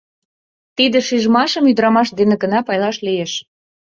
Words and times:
Тиде 0.75 0.99
шижмашым 1.07 1.63
ӱдырамаш 1.71 2.07
дене 2.19 2.35
гына 2.43 2.59
пайлаш 2.67 2.97
лиеш. 3.07 3.31